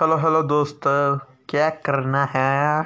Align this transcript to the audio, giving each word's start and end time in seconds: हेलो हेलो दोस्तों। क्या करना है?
हेलो 0.00 0.16
हेलो 0.16 0.42
दोस्तों। 0.42 1.18
क्या 1.48 1.70
करना 1.70 2.24
है? 2.24 2.84